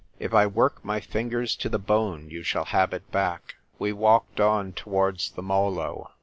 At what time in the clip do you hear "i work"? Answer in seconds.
0.33-0.83